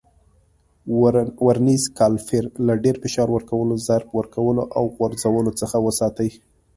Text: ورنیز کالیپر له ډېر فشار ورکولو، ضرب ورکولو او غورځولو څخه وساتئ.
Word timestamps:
ورنیز 1.45 1.83
کالیپر 1.97 2.43
له 2.65 2.73
ډېر 2.83 2.95
فشار 3.03 3.29
ورکولو، 3.33 3.75
ضرب 3.87 4.09
ورکولو 4.19 4.63
او 4.77 4.83
غورځولو 4.95 5.51
څخه 5.61 5.77
وساتئ. 5.87 6.29